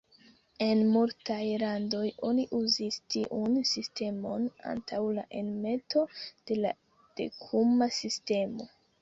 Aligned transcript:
En 0.67 0.79
multaj 0.93 1.41
landoj 1.63 2.07
oni 2.29 2.45
uzis 2.59 2.97
tiun 3.17 3.59
sistemon 3.73 4.49
antaŭ 4.73 5.03
la 5.19 5.27
enmeto 5.43 6.05
de 6.23 6.59
la 6.65 6.75
dekuma 7.23 7.93
sistemo. 8.01 8.71